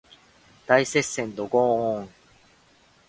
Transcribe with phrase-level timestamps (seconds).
[0.65, 2.09] 大接戦ドゴーーン